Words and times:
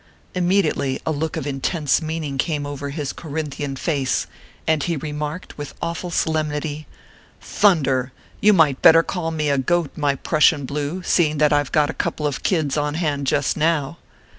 Immediately 0.33 0.99
a 1.05 1.11
look 1.11 1.37
of 1.37 1.45
intense 1.45 2.01
meaning 2.01 2.39
came 2.39 2.65
over 2.65 2.89
his 2.89 3.13
Corinthian 3.13 3.75
face, 3.75 4.25
and 4.65 4.81
he 4.81 4.97
remarked, 4.97 5.59
with 5.59 5.75
awful 5.79 6.09
solemnity:" 6.09 6.87
Thunder! 7.59 8.11
you 8.39 8.51
might 8.51 8.81
better 8.81 9.03
call 9.03 9.29
me 9.29 9.51
a 9.51 9.59
goat, 9.59 9.91
my 9.95 10.15
Prushian 10.15 10.65
blue, 10.65 11.03
seeing 11.03 11.37
that 11.37 11.53
I 11.53 11.61
ve 11.61 11.69
got 11.71 11.91
a 11.91 11.93
couple 11.93 12.25
of 12.25 12.41
kids 12.41 12.77
on 12.77 12.95
hand 12.95 13.27
just 13.27 13.55
now." 13.55 13.99